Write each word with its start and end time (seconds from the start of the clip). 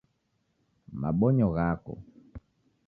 Mabonyo 1.01 1.47
ghako 1.55 1.93